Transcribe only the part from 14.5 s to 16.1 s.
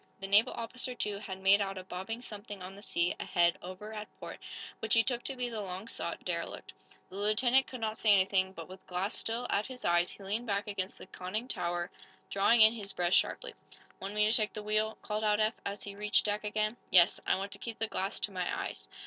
the wheel?" called out Eph, as he